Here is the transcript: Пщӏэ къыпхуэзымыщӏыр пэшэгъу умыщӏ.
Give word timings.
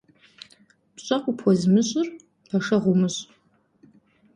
Пщӏэ 0.95 1.17
къыпхуэзымыщӏыр 1.23 2.07
пэшэгъу 2.49 2.91
умыщӏ. 2.95 3.23